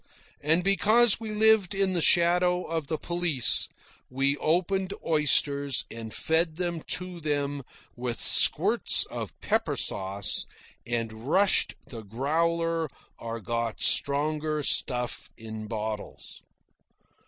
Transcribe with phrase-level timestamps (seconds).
[0.41, 3.69] And because we lived in the shadow of the police,
[4.09, 7.61] we opened oysters and fed them to them
[7.95, 10.47] with squirts of pepper sauce,
[10.87, 16.41] and rushed the growler or got stronger stuff in bottles.